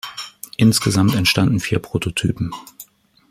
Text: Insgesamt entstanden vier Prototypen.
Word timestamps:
Insgesamt 0.57 1.13
entstanden 1.13 1.59
vier 1.59 1.77
Prototypen. 1.77 2.55